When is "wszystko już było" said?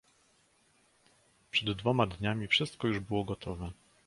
2.47-3.23